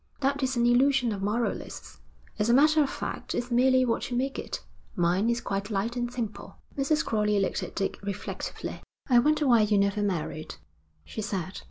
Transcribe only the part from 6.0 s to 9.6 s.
simple.' Mrs. Crowley looked at Dick reflectively. 'I wonder